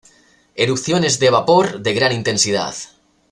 Erupciones 0.55 1.19
de 1.19 1.29
vapor 1.29 1.79
de 1.81 1.93
gran 1.93 2.11
intensidad. 2.11 2.73